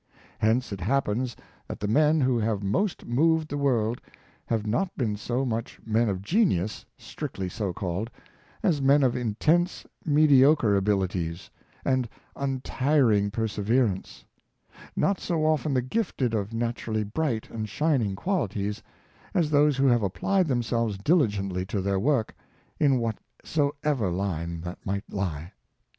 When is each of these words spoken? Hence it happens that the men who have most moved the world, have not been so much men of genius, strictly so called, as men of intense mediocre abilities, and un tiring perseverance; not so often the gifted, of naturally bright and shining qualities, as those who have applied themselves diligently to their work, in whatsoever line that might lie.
Hence 0.39 0.71
it 0.73 0.81
happens 0.81 1.35
that 1.67 1.79
the 1.79 1.87
men 1.87 2.21
who 2.21 2.39
have 2.39 2.63
most 2.63 3.05
moved 3.05 3.49
the 3.49 3.57
world, 3.59 4.01
have 4.47 4.65
not 4.65 4.97
been 4.97 5.15
so 5.15 5.45
much 5.45 5.79
men 5.85 6.09
of 6.09 6.23
genius, 6.23 6.83
strictly 6.97 7.47
so 7.47 7.71
called, 7.71 8.09
as 8.63 8.81
men 8.81 9.03
of 9.03 9.15
intense 9.15 9.85
mediocre 10.03 10.75
abilities, 10.75 11.51
and 11.85 12.09
un 12.35 12.61
tiring 12.61 13.29
perseverance; 13.29 14.25
not 14.95 15.19
so 15.19 15.45
often 15.45 15.71
the 15.75 15.83
gifted, 15.83 16.33
of 16.33 16.51
naturally 16.51 17.03
bright 17.03 17.51
and 17.51 17.69
shining 17.69 18.15
qualities, 18.15 18.81
as 19.35 19.51
those 19.51 19.77
who 19.77 19.85
have 19.85 20.01
applied 20.01 20.47
themselves 20.47 20.97
diligently 20.97 21.63
to 21.67 21.79
their 21.79 21.99
work, 21.99 22.33
in 22.79 22.97
whatsoever 22.97 24.09
line 24.09 24.61
that 24.61 24.83
might 24.83 25.03
lie. 25.13 25.51